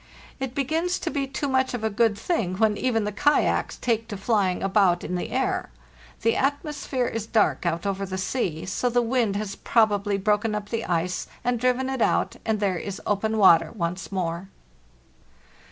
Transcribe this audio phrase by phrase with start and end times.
[0.39, 4.07] It begins to be too much of a good thing when even the kayaks take
[4.07, 5.69] to flying about in the air.
[6.23, 10.69] The atmosphere is dark out over the sea, so the wind has probably broken up
[10.69, 14.47] the ice, and driven it out, and there is Open water once more."